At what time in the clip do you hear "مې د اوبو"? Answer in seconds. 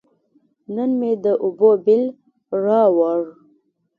0.99-1.69